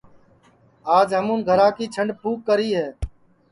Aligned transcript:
آج 0.97 1.07
ہمون 1.17 1.39
گھرا 1.47 1.67
کی 1.77 1.85
جھڈؔ 1.95 2.07
پُھوک 2.19 2.39
کری 2.47 2.69
ہے 2.77 2.87